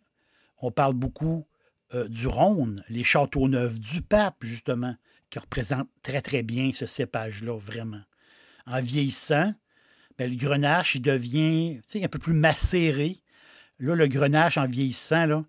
on 0.61 0.69
parle 0.69 0.95
beaucoup 0.95 1.47
euh, 1.93 2.09
du 2.09 2.27
Rhône, 2.27 2.83
les 2.89 3.05
châteaux 3.05 3.47
neufs 3.47 3.79
du 3.79 4.01
pape, 4.01 4.37
justement, 4.41 4.95
qui 5.29 5.39
représentent 5.39 5.89
très, 6.01 6.21
très 6.21 6.43
bien 6.43 6.71
ce 6.73 6.85
cépage-là, 6.85 7.57
vraiment. 7.57 8.01
En 8.65 8.81
vieillissant, 8.81 9.53
ben, 10.19 10.29
le 10.29 10.35
grenache, 10.35 10.95
il 10.95 11.01
devient 11.01 11.79
un 11.95 12.07
peu 12.09 12.19
plus 12.19 12.33
macéré. 12.33 13.15
Là, 13.79 13.95
le 13.95 14.05
grenache, 14.07 14.57
en 14.57 14.67
vieillissant, 14.67 15.25
là, 15.25 15.45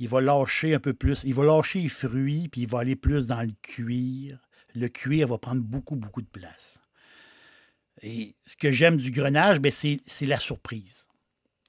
il 0.00 0.08
va 0.08 0.20
lâcher 0.20 0.74
un 0.74 0.80
peu 0.80 0.94
plus. 0.94 1.22
Il 1.22 1.32
va 1.32 1.44
lâcher 1.44 1.80
les 1.80 1.88
fruits, 1.88 2.48
puis 2.48 2.62
il 2.62 2.68
va 2.68 2.80
aller 2.80 2.96
plus 2.96 3.28
dans 3.28 3.40
le 3.40 3.52
cuir. 3.62 4.40
Le 4.74 4.88
cuir 4.88 5.28
va 5.28 5.38
prendre 5.38 5.62
beaucoup, 5.62 5.94
beaucoup 5.94 6.22
de 6.22 6.28
place. 6.28 6.82
Et 8.02 8.34
ce 8.44 8.56
que 8.56 8.72
j'aime 8.72 8.96
du 8.96 9.12
grenache, 9.12 9.60
ben, 9.60 9.70
c'est 9.70 10.26
la 10.26 10.40
surprise. 10.40 11.06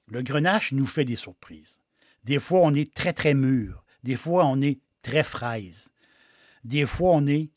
Le 0.08 0.22
grenache 0.22 0.72
nous 0.72 0.86
fait 0.86 1.04
des 1.04 1.14
surprises. 1.14 1.80
Des 2.24 2.40
fois, 2.40 2.62
on 2.64 2.74
est 2.74 2.92
très, 2.92 3.12
très 3.12 3.34
mûr. 3.34 3.84
Des 4.02 4.16
fois, 4.16 4.46
on 4.46 4.60
est 4.60 4.80
très 5.02 5.22
fraise. 5.22 5.90
Des 6.64 6.86
fois, 6.86 7.12
on 7.12 7.26
est 7.28 7.50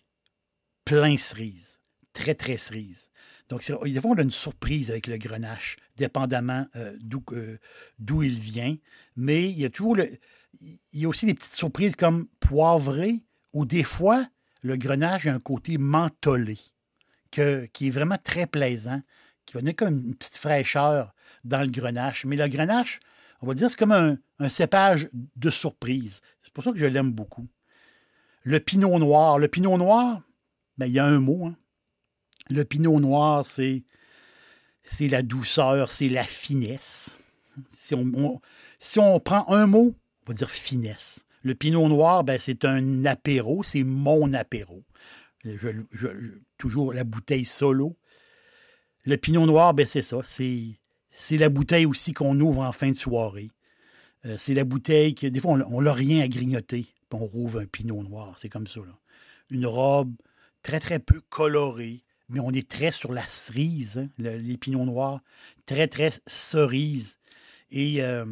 plein 0.84 1.18
cerise. 1.18 1.82
Très, 2.14 2.36
très 2.36 2.58
cerise. 2.58 3.10
Donc, 3.50 3.64
des 3.84 4.02
fois, 4.02 4.12
on 4.12 4.18
a 4.18 4.24
une 4.24 4.32
surprise 4.32 4.90
avec 4.90 5.08
le 5.08 5.18
grenache, 5.18 5.78
dépendamment 5.98 6.66
euh, 6.76 6.98
d'où 8.00 8.24
il 8.24 8.40
vient. 8.40 8.76
Mais 9.16 9.50
il 9.50 9.60
y 9.60 9.66
a 9.66 9.70
toujours 9.70 9.98
il 10.62 11.00
y 11.00 11.06
a 11.06 11.08
aussi 11.08 11.26
des 11.26 11.34
petites 11.34 11.56
surprises 11.56 11.96
comme 11.96 12.28
poivré, 12.40 13.24
ou 13.54 13.66
des 13.66 13.84
fois, 13.84 14.26
le 14.62 14.78
grenache 14.78 15.28
a 15.28 15.34
un 15.34 15.40
côté 15.40 15.78
mentholé, 15.78 16.58
qui 17.32 17.42
est 17.42 17.92
vraiment 17.92 18.18
très 18.22 18.48
plaisant, 18.48 19.02
qui 19.46 19.54
va 19.54 19.60
donner 19.62 19.74
comme 19.74 19.94
une 19.94 20.16
petite 20.16 20.38
fraîcheur 20.38 21.14
dans 21.44 21.62
le 21.62 21.70
grenache. 21.70 22.26
Mais 22.26 22.36
le 22.36 22.48
grenache, 22.48 23.00
on 23.42 23.48
va 23.48 23.54
dire, 23.54 23.70
c'est 23.70 23.78
comme 23.78 23.92
un, 23.92 24.18
cépage 24.50 25.10
de 25.14 25.50
surprise. 25.50 26.22
C'est 26.42 26.52
pour 26.52 26.64
ça 26.64 26.72
que 26.72 26.78
je 26.78 26.86
l'aime 26.86 27.12
beaucoup. 27.12 27.48
Le 28.44 28.60
pinot 28.60 29.00
noir. 29.00 29.40
Le 29.40 29.48
pinot 29.48 29.78
noir, 29.78 30.22
ben, 30.78 30.88
il 30.88 30.94
y 30.94 31.00
a 31.00 31.06
un 31.06 31.20
mot. 31.20 31.46
Hein. 31.46 31.56
Le 32.50 32.64
pinot 32.64 33.00
noir, 33.00 33.44
c'est, 33.46 33.84
la 35.00 35.22
douceur, 35.22 35.90
c'est 35.90 36.10
la 36.10 36.24
finesse. 36.24 37.20
Si 37.74 37.94
on, 39.00 39.20
prend 39.20 39.48
un 39.50 39.66
mot, 39.68 39.96
on 40.26 40.32
va 40.32 40.34
dire 40.36 40.52
finesse. 40.52 41.26
Le 41.44 41.56
pinot 41.56 41.88
noir, 41.88 42.24
ben, 42.24 42.38
c'est 42.40 42.66
un 42.66 43.06
apéro, 43.06 43.64
c'est 43.64 43.84
mon 43.84 44.34
apéro. 44.34 44.84
toujours 46.58 46.94
la 46.94 47.04
bouteille 47.04 47.46
solo. 47.46 47.96
Le 49.06 49.18
pinot 49.18 49.46
noir, 49.46 49.74
ben, 49.74 49.86
c'est 49.86 50.02
ça. 50.02 50.20
C'est, 50.24 51.38
la 51.38 51.50
bouteille 51.50 51.86
aussi 51.86 52.14
qu'on 52.14 52.40
ouvre 52.40 52.62
en 52.62 52.72
fin 52.72 52.90
de 52.90 52.96
soirée. 52.96 53.50
Euh, 54.26 54.36
c'est 54.38 54.54
la 54.54 54.64
bouteille 54.64 55.14
que, 55.16 55.28
des 55.28 55.40
fois, 55.40 55.52
on 55.52 55.82
n'a 55.82 55.94
rien 55.94 56.24
à 56.24 56.28
grignoter, 56.28 56.88
on 57.16 57.26
rouvre 57.26 57.62
un 57.62 57.66
pinot 57.66 58.04
noir. 58.04 58.36
C'est 58.38 58.50
comme 58.50 58.68
ça. 58.68 58.82
Une 59.50 59.66
robe 59.66 60.14
très, 60.62 60.80
très 60.80 61.00
peu 61.00 61.22
colorée, 61.30 62.04
mais 62.30 62.40
on 62.40 62.52
est 62.52 62.68
très 62.68 62.92
sur 62.92 63.14
la 63.14 63.26
cerise, 63.26 63.98
hein, 63.98 64.10
les 64.18 64.58
pinots 64.58 64.86
noirs, 64.86 65.22
très, 65.66 65.88
très 65.88 66.12
cerise. 66.26 67.20
Et 67.72 68.04
euh, 68.04 68.26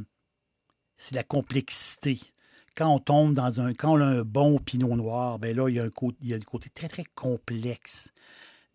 c'est 0.97 1.15
la 1.15 1.23
complexité 1.23 2.19
quand 2.75 2.93
on 2.93 2.99
tombe 2.99 3.33
dans 3.33 3.61
un. 3.61 3.73
Quand 3.73 3.93
on 3.93 4.01
a 4.01 4.05
un 4.05 4.23
bon 4.23 4.57
pinot 4.59 4.95
noir, 4.95 5.39
ben 5.39 5.55
là, 5.55 5.69
il 5.69 5.75
y 5.75 5.79
a 5.79 5.83
un 5.83 5.89
côté, 5.89 6.17
il 6.21 6.29
y 6.29 6.33
a 6.33 6.39
côté 6.39 6.69
très, 6.69 6.87
très 6.87 7.05
complexe. 7.15 8.11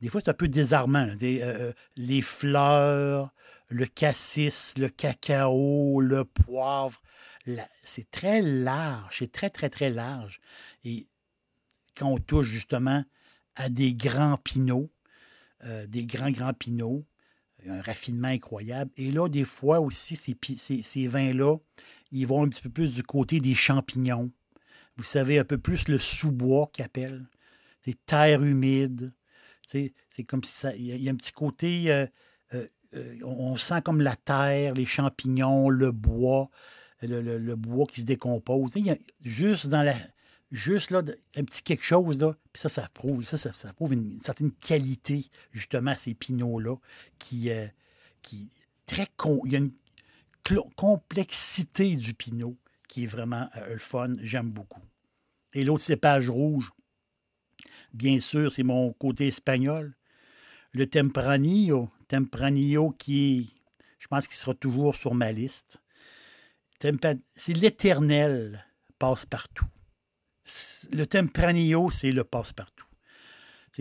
Des 0.00 0.08
fois, 0.08 0.20
c'est 0.24 0.30
un 0.30 0.34
peu 0.34 0.48
désarmant. 0.48 1.08
Euh, 1.08 1.16
euh, 1.22 1.72
les 1.96 2.22
fleurs, 2.22 3.32
le 3.68 3.86
cassis, 3.86 4.74
le 4.78 4.88
cacao, 4.88 6.00
le 6.00 6.24
poivre. 6.24 7.00
C'est 7.82 8.10
très 8.10 8.42
large, 8.42 9.16
c'est 9.18 9.32
très, 9.32 9.50
très, 9.50 9.70
très 9.70 9.88
large. 9.88 10.40
Et 10.84 11.06
quand 11.96 12.08
on 12.08 12.18
touche 12.18 12.46
justement 12.46 13.04
à 13.56 13.70
des 13.70 13.94
grands 13.94 14.36
pinots, 14.36 14.90
euh, 15.64 15.86
des 15.86 16.06
grands, 16.06 16.30
grands 16.30 16.52
pinots, 16.52 17.04
un 17.66 17.80
raffinement 17.80 18.28
incroyable. 18.28 18.90
Et 18.96 19.10
là, 19.10 19.28
des 19.28 19.44
fois 19.44 19.80
aussi, 19.80 20.16
ces, 20.16 21.08
vins-là, 21.08 21.56
ils 22.12 22.26
vont 22.26 22.44
un 22.44 22.48
petit 22.48 22.62
peu 22.62 22.70
plus 22.70 22.94
du 22.94 23.02
côté 23.02 23.40
des 23.40 23.54
champignons. 23.54 24.30
Vous 24.96 25.04
savez, 25.04 25.38
un 25.38 25.44
peu 25.44 25.58
plus 25.58 25.88
le 25.88 25.98
sous-bois 25.98 26.70
qu'ils 26.72 26.84
appellent. 26.84 27.26
C'est 27.80 28.04
terre 28.06 28.42
humide. 28.42 29.12
C'est 29.66 29.92
comme 30.26 30.42
si 30.44 30.54
ça. 30.54 30.74
Il 30.74 30.84
y, 30.84 31.08
a 31.08 31.12
un 31.12 31.16
petit 31.16 31.32
côté. 31.32 31.92
Euh, 31.92 32.06
euh, 32.54 33.18
on 33.22 33.56
sent 33.56 33.82
comme 33.82 34.00
la 34.00 34.16
terre, 34.16 34.74
les 34.74 34.86
champignons, 34.86 35.68
le 35.68 35.92
bois, 35.92 36.48
le, 37.02 37.54
bois 37.54 37.86
qui 37.86 38.00
se 38.00 38.06
décompose. 38.06 38.72
Y 38.76 38.90
a 38.90 38.96
juste 39.22 39.68
dans 39.68 39.82
la. 39.82 39.94
Juste 40.50 40.90
là, 40.90 41.02
un 41.36 41.44
petit 41.44 41.62
quelque 41.62 41.84
chose, 41.84 42.18
là, 42.18 42.34
puis 42.52 42.60
ça, 42.60 42.68
ça 42.70 42.88
prouve, 42.94 43.22
ça, 43.24 43.72
prouve 43.74 43.92
une, 43.92 44.18
certaine 44.18 44.50
qualité, 44.50 45.26
justement, 45.52 45.90
à 45.90 45.96
ces 45.96 46.14
pinots-là, 46.14 46.76
qui, 47.18 47.50
qui 48.22 48.48
très 48.86 49.06
con, 49.16 49.42
il 49.44 49.52
y 49.52 49.56
a 49.56 49.58
une 49.58 49.72
complexité 50.76 51.94
du 51.96 52.14
pinot 52.14 52.56
qui 52.88 53.04
est 53.04 53.06
vraiment 53.06 53.48
euh, 53.56 53.74
le 53.74 53.78
fun. 53.78 54.16
J'aime 54.20 54.50
beaucoup. 54.50 54.80
Et 55.52 55.62
l'autre 55.62 55.82
cépage 55.82 56.30
rouge, 56.30 56.70
bien 57.92 58.18
sûr, 58.20 58.50
c'est 58.50 58.62
mon 58.62 58.92
côté 58.94 59.28
espagnol. 59.28 59.94
Le 60.72 60.86
Tempranillo. 60.88 61.90
Tempranillo 62.08 62.90
qui 62.92 63.54
je 63.98 64.06
pense 64.06 64.26
qu'il 64.26 64.36
sera 64.36 64.54
toujours 64.54 64.94
sur 64.94 65.14
ma 65.14 65.32
liste. 65.32 65.80
C'est 66.80 67.52
l'éternel 67.54 68.64
passe-partout. 68.98 69.66
Le 70.92 71.04
Tempranillo, 71.04 71.90
c'est 71.90 72.12
le 72.12 72.24
passe-partout. 72.24 72.86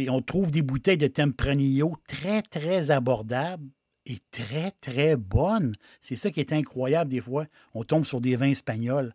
On 0.10 0.22
trouve 0.22 0.52
des 0.52 0.62
bouteilles 0.62 0.98
de 0.98 1.08
Tempranillo 1.08 1.96
très, 2.08 2.42
très 2.42 2.92
abordables 2.92 3.68
est 4.08 4.24
très, 4.32 4.72
très 4.72 5.16
bonne. 5.16 5.76
C'est 6.02 6.16
ça 6.16 6.32
qui 6.32 6.40
est 6.40 6.54
incroyable 6.54 7.12
des 7.12 7.22
fois. 7.22 7.46
On 7.74 7.84
tombe 7.84 8.06
sur 8.06 8.22
des 8.22 8.36
vins 8.36 8.50
espagnols 8.50 9.14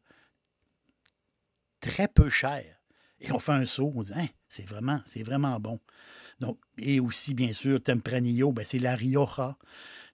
très 1.81 2.09
peu 2.09 2.29
chers. 2.29 2.79
Et 3.21 3.31
on 3.33 3.38
fait 3.38 3.53
un 3.53 3.65
saut, 3.65 3.93
on 3.95 4.01
dit, 4.01 4.12
hein, 4.15 4.27
c'est 4.49 4.67
vraiment, 4.67 5.01
c'est 5.05 5.23
vraiment 5.23 5.59
bon. 5.61 5.81
Donc, 6.41 6.59
et 6.79 6.99
aussi, 7.01 7.35
bien 7.35 7.53
sûr, 7.53 7.83
Tempranillo, 7.83 8.53
ben, 8.53 8.65
c'est 8.65 8.79
la 8.79 8.97
Rioja. 8.97 9.57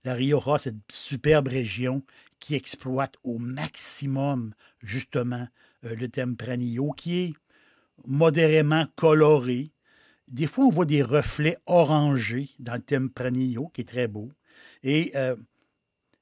La 0.05 0.14
Rioja, 0.14 0.59
cette 0.59 0.77
superbe 0.90 1.48
région 1.48 2.05
qui 2.38 2.55
exploite 2.55 3.14
au 3.24 3.38
maximum, 3.38 4.55
justement, 4.81 5.48
euh, 5.88 5.94
le 5.94 6.09
Tempranillo, 6.09 6.92
qui 6.92 7.18
est 7.18 7.35
modérément 8.07 8.87
coloré. 8.96 9.72
Des 10.29 10.46
fois, 10.46 10.64
on 10.64 10.70
voit 10.70 10.85
des 10.85 11.03
reflets 11.03 11.59
orangés 11.66 12.51
dans 12.59 12.74
le 12.74 12.83
Tempranillo, 12.83 13.68
qui 13.68 13.81
est 13.81 13.88
très 13.88 14.09
beau. 14.09 14.31
Et 14.83 15.12
euh, 15.16 15.37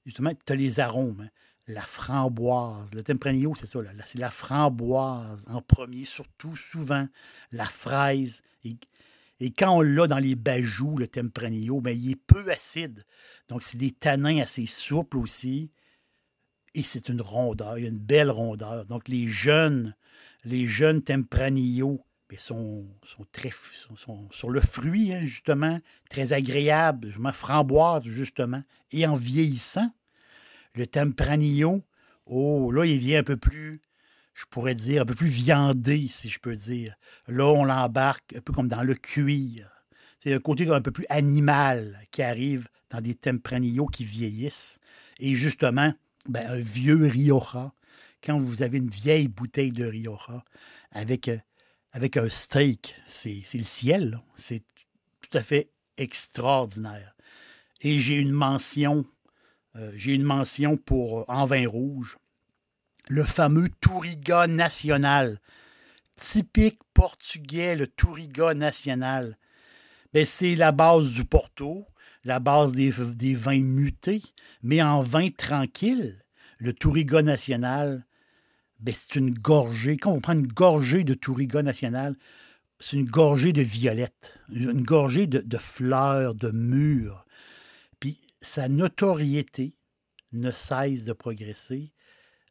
justement, 0.05 0.33
tu 0.35 0.53
as 0.53 0.57
les 0.57 0.81
arômes. 0.81 1.23
Hein. 1.23 1.31
La 1.69 1.83
framboise. 1.83 2.95
Le 2.95 3.03
Tempranillo, 3.03 3.55
c'est 3.57 3.67
ça. 3.67 3.81
c'est 4.05 4.19
la 4.19 4.31
framboise 4.31 5.47
en 5.51 5.61
premier, 5.61 6.05
surtout 6.05 6.55
souvent 6.55 7.09
la 7.51 7.65
fraise. 7.65 8.43
Et, 8.65 9.51
quand 9.51 9.79
on 9.79 9.81
l'a 9.81 10.07
dans 10.07 10.19
les 10.19 10.37
bajoux, 10.37 10.97
le 10.97 11.09
Tempranillo, 11.09 11.81
ben, 11.81 11.91
il 11.91 12.13
est 12.13 12.21
peu 12.27 12.49
acide. 12.51 13.05
Donc, 13.49 13.65
c'est 13.65 13.79
des 13.79 13.91
tanins 13.91 14.39
assez 14.39 14.67
souples 14.67 15.19
aussi. 15.19 15.73
Et 16.77 16.83
c'est 16.83 17.09
une 17.09 17.21
rondeur, 17.21 17.77
une 17.77 17.99
belle 17.99 18.31
rondeur. 18.31 18.85
Donc, 18.85 19.09
les 19.09 19.27
jeunes, 19.27 19.97
les 20.45 20.67
jeunes 20.67 21.03
Tempranillo 21.03 22.07
mais 22.31 22.37
sont, 22.37 22.87
sont 23.05 23.25
très 23.31 23.51
sont, 23.97 24.29
sur 24.31 24.51
le 24.51 24.61
fruit, 24.61 25.13
hein, 25.13 25.25
justement, 25.25 25.81
très 26.11 26.33
agréable, 26.33 27.09
justement, 27.09 27.33
framboise, 27.33 28.05
justement. 28.05 28.63
Et 28.91 29.07
en 29.07 29.17
vieillissant, 29.17 29.91
le 30.75 30.87
tempranillo, 30.87 31.83
oh, 32.27 32.71
là, 32.73 32.85
il 32.85 32.99
vient 32.99 33.21
un 33.21 33.25
peu 33.25 33.37
plus, 33.37 33.81
je 34.35 34.45
pourrais 34.51 34.75
dire, 34.75 35.03
un 35.03 35.07
peu 35.07 35.15
plus 35.15 35.29
viandé, 35.29 36.09
si 36.09 36.29
je 36.29 36.41
peux 36.41 36.57
dire. 36.57 36.97
Là, 37.29 37.47
on 37.47 37.65
l'embarque 37.65 38.35
un 38.37 38.41
peu 38.41 38.53
comme 38.53 38.69
dans 38.69 38.83
le 38.83 38.95
cuir. 38.95 39.71
C'est 40.19 40.31
le 40.31 40.41
côté 40.41 40.69
un 40.69 40.81
peu 40.81 40.91
plus 40.91 41.07
animal 41.09 42.01
qui 42.11 42.23
arrive 42.23 42.69
dans 42.91 43.01
des 43.01 43.15
tempranillos 43.15 43.87
qui 43.87 44.05
vieillissent. 44.05 44.81
Et 45.19 45.35
justement, 45.35 45.95
ben, 46.29 46.47
un 46.49 46.59
vieux 46.59 47.07
Rioja, 47.07 47.73
quand 48.23 48.39
vous 48.39 48.63
avez 48.63 48.79
une 48.79 48.91
vieille 48.91 49.29
bouteille 49.29 49.73
de 49.73 49.85
Rioja 49.85 50.45
avec 50.91 51.29
euh, 51.29 51.39
un 51.95 52.29
steak. 52.29 52.95
C'est 53.07 53.43
le 53.55 53.65
ciel. 53.65 54.21
C'est 54.37 54.63
tout 55.21 55.39
à 55.39 55.43
fait 55.43 55.71
extraordinaire. 55.97 57.15
Et 57.81 57.99
j'ai 57.99 58.17
une 58.17 58.33
mention, 58.33 59.05
euh, 59.77 59.93
j'ai 59.95 60.13
une 60.13 60.23
mention 60.23 60.77
pour 60.77 61.21
euh, 61.21 61.25
en 61.29 61.47
vin 61.47 61.69
rouge, 61.69 62.19
le 63.09 63.25
fameux 63.25 63.69
Touriga 63.81 64.47
national. 64.47 65.41
Typique 66.17 66.81
portugais, 66.95 67.77
le 67.77 67.87
Touriga 67.87 68.55
national. 68.55 69.39
Ben, 70.15 70.25
c'est 70.25 70.55
la 70.55 70.73
base 70.73 71.11
du 71.11 71.25
Porto, 71.25 71.87
la 72.27 72.41
base 72.41 72.73
des, 72.73 72.91
vins 73.35 73.63
mutés, 73.63 74.23
mais 74.63 74.83
en 74.83 75.01
vin 75.01 75.29
tranquille, 75.31 76.25
le 76.59 76.73
Touriga 76.73 77.23
national, 77.23 78.05
ben, 78.81 78.93
c'est 78.95 79.15
une 79.15 79.33
gorgée. 79.33 79.97
Quand 79.97 80.11
on 80.11 80.21
prend 80.21 80.33
une 80.33 80.49
gorgée 80.49 81.05
de 81.05 81.15
Touriga 81.15 81.63
national, 81.63 82.17
c'est 82.81 82.97
une 82.97 83.07
gorgée 83.07 83.53
de 83.53 83.63
violettes, 83.63 84.35
une 84.51 84.83
gorgée 84.83 85.29
de, 85.29 85.57
fleurs, 85.57 86.35
de 86.35 86.51
mûres. 86.51 87.25
Puis 88.01 88.19
sa 88.41 88.69
notoriété 88.69 89.77
ne 90.33 90.51
cesse 90.51 91.05
de 91.05 91.13
progresser. 91.13 91.93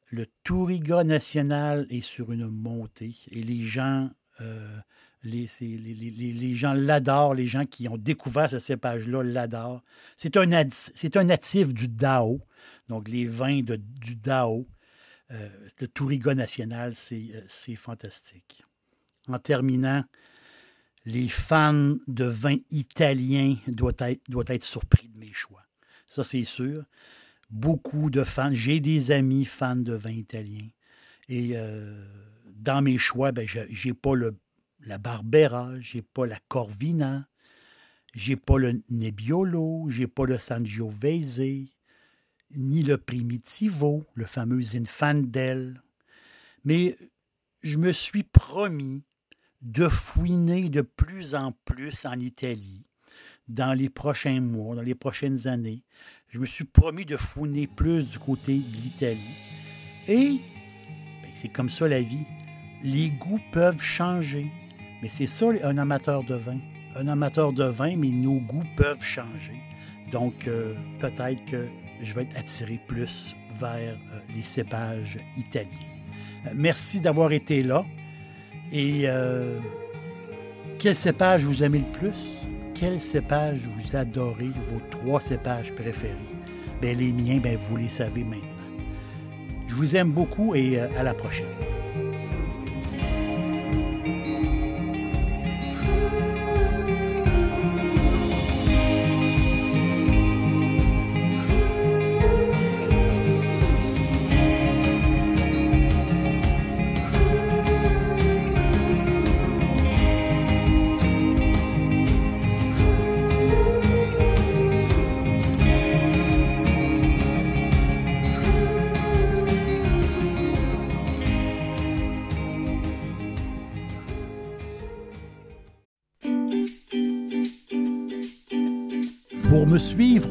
Le 0.09 0.25
Touriga 0.43 1.03
national 1.03 1.85
est 1.89 2.01
sur 2.01 2.31
une 2.31 2.47
montée 2.47 3.15
et 3.29 3.43
les 3.43 3.63
gens, 3.63 4.09
euh, 4.39 4.79
les, 5.25 6.55
gens 6.55 6.73
l'adorent, 6.73 7.33
les 7.33 7.47
gens 7.47 7.65
qui 7.65 7.89
ont 7.89 7.97
découvert 7.97 8.49
ce 8.49 8.59
cépage-là 8.59 9.23
l'adorent. 9.23 9.83
C'est 10.17 10.37
un, 10.37 10.51
un 10.51 11.23
natif 11.23 11.73
du 11.73 11.87
Dao, 11.87 12.39
donc 12.87 13.09
les 13.09 13.25
vins 13.25 13.61
du 13.61 14.15
Dao 14.15 14.67
euh, 15.31 15.49
le 15.79 15.87
Touriga 15.87 16.35
national, 16.35 16.93
euh, 17.11 17.41
c'est 17.47 17.75
fantastique. 17.75 18.63
En 19.27 19.39
terminant, 19.39 20.03
les 21.05 21.27
fans 21.27 21.95
de 22.07 22.25
vin 22.25 22.57
italien 22.69 23.55
doivent 23.67 23.95
être, 23.99 24.63
surpris 24.63 25.07
de 25.09 25.17
mes 25.17 25.33
choix. 25.33 25.63
Ça, 26.07 26.23
c'est 26.23 26.43
sûr. 26.43 26.83
Beaucoup 27.49 28.11
de 28.11 28.23
fans. 28.23 28.53
J'ai 28.53 28.79
des 28.79 29.11
amis 29.11 29.45
fans 29.45 29.75
de 29.75 29.93
vin 29.93 30.11
italien. 30.11 30.67
Et 31.27 31.53
euh, 31.55 32.05
dans 32.55 32.83
mes 32.83 32.99
choix, 32.99 33.31
ben, 33.31 33.47
je 33.47 33.87
n'ai 33.87 33.93
pas 33.95 34.13
le, 34.13 34.37
la 34.85 34.97
Barbera, 34.97 35.79
j'ai 35.79 36.01
pas 36.01 36.25
la 36.25 36.39
Corvina, 36.47 37.27
j'ai 38.13 38.35
pas 38.35 38.57
le 38.57 38.81
Nebbiolo, 38.89 39.85
j'ai 39.89 40.07
pas 40.07 40.25
le 40.25 40.37
Sangiovese, 40.37 41.41
ni 42.55 42.83
le 42.83 42.97
Primitivo, 42.97 44.05
le 44.13 44.25
fameux 44.25 44.61
Zinfandel. 44.61 45.81
Mais 46.63 46.95
je 47.61 47.77
me 47.77 47.91
suis 47.91 48.23
promis 48.23 49.03
de 49.61 49.87
fouiner 49.87 50.69
de 50.69 50.81
plus 50.81 51.33
en 51.33 51.51
plus 51.65 52.05
en 52.05 52.19
Italie 52.19 52.85
dans 53.47 53.73
les 53.73 53.89
prochains 53.89 54.41
mois, 54.41 54.75
dans 54.75 54.81
les 54.81 54.95
prochaines 54.95 55.47
années. 55.47 55.83
Je 56.27 56.39
me 56.39 56.45
suis 56.45 56.63
promis 56.63 57.05
de 57.05 57.17
fouiner 57.17 57.67
plus 57.67 58.11
du 58.11 58.19
côté 58.19 58.59
de 58.59 58.75
l'Italie. 58.77 59.37
Et 60.07 60.39
ben, 61.21 61.31
c'est 61.33 61.49
comme 61.49 61.69
ça 61.69 61.87
la 61.87 62.01
vie. 62.01 62.25
Les 62.83 63.09
goûts 63.09 63.41
peuvent 63.51 63.81
changer. 63.81 64.51
C'est 65.09 65.27
ça 65.27 65.47
un 65.63 65.77
amateur 65.77 66.23
de 66.23 66.35
vin. 66.35 66.57
Un 66.95 67.07
amateur 67.07 67.53
de 67.53 67.65
vin, 67.65 67.95
mais 67.97 68.09
nos 68.09 68.39
goûts 68.39 68.63
peuvent 68.77 69.03
changer. 69.03 69.61
Donc 70.11 70.47
euh, 70.47 70.73
peut-être 70.99 71.43
que 71.45 71.67
je 72.01 72.13
vais 72.13 72.23
être 72.23 72.37
attiré 72.37 72.79
plus 72.87 73.35
vers 73.59 73.95
euh, 74.11 74.19
les 74.33 74.43
cépages 74.43 75.19
italiens. 75.37 75.69
Euh, 76.45 76.51
merci 76.55 77.01
d'avoir 77.01 77.31
été 77.31 77.63
là. 77.63 77.85
Et 78.71 79.05
quel 80.79 80.95
cépage 80.95 81.43
vous 81.43 81.63
aimez 81.63 81.79
le 81.79 81.99
plus? 81.99 82.49
Quel 82.73 82.99
cépage 82.99 83.59
vous 83.59 83.95
adorez, 83.95 84.49
vos 84.67 84.81
trois 84.89 85.21
cépages 85.21 85.71
préférés? 85.73 86.15
Bien, 86.81 86.93
les 86.95 87.13
miens, 87.13 87.37
bien, 87.37 87.57
vous 87.57 87.77
les 87.77 87.87
savez 87.87 88.23
maintenant. 88.23 88.41
Je 89.67 89.75
vous 89.75 89.95
aime 89.95 90.11
beaucoup 90.11 90.55
et 90.55 90.79
à 90.79 91.03
la 91.03 91.13
prochaine. 91.13 91.45